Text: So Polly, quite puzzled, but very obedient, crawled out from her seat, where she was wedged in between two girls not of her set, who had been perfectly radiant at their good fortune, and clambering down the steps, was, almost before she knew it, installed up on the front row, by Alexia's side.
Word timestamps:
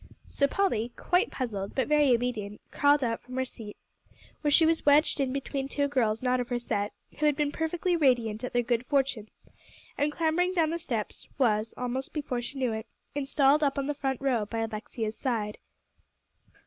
So 0.25 0.47
Polly, 0.47 0.91
quite 0.95 1.29
puzzled, 1.29 1.75
but 1.75 1.87
very 1.87 2.09
obedient, 2.09 2.59
crawled 2.71 3.03
out 3.03 3.21
from 3.21 3.35
her 3.35 3.45
seat, 3.45 3.77
where 4.41 4.49
she 4.49 4.65
was 4.65 4.83
wedged 4.83 5.19
in 5.19 5.31
between 5.31 5.67
two 5.69 5.87
girls 5.87 6.23
not 6.23 6.39
of 6.39 6.49
her 6.49 6.57
set, 6.57 6.91
who 7.19 7.27
had 7.27 7.35
been 7.35 7.51
perfectly 7.51 7.95
radiant 7.95 8.43
at 8.43 8.51
their 8.51 8.63
good 8.63 8.83
fortune, 8.87 9.29
and 9.99 10.11
clambering 10.11 10.55
down 10.55 10.71
the 10.71 10.79
steps, 10.79 11.27
was, 11.37 11.75
almost 11.77 12.13
before 12.13 12.41
she 12.41 12.57
knew 12.57 12.73
it, 12.73 12.87
installed 13.13 13.61
up 13.63 13.77
on 13.77 13.85
the 13.85 13.93
front 13.93 14.19
row, 14.21 14.43
by 14.43 14.57
Alexia's 14.61 15.15
side. 15.15 15.59